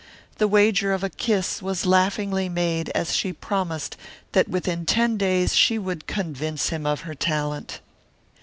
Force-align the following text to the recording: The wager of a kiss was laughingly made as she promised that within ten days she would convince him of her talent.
The 0.39 0.47
wager 0.47 0.93
of 0.93 1.03
a 1.03 1.11
kiss 1.11 1.61
was 1.61 1.85
laughingly 1.85 2.49
made 2.49 2.89
as 2.95 3.13
she 3.15 3.31
promised 3.31 3.95
that 4.31 4.49
within 4.49 4.83
ten 4.83 5.15
days 5.15 5.53
she 5.55 5.77
would 5.77 6.07
convince 6.07 6.69
him 6.69 6.87
of 6.87 7.01
her 7.01 7.13
talent. 7.13 7.81